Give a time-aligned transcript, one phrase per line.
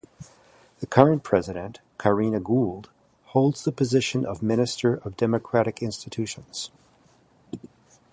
[0.79, 2.89] The current President, Karina Gould,
[3.25, 6.71] holds the position of Minister of Democratic Institutions.